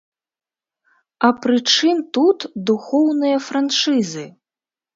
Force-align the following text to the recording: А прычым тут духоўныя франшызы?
А 1.27 1.31
прычым 1.43 2.01
тут 2.19 2.39
духоўныя 2.71 3.37
франшызы? 3.51 4.25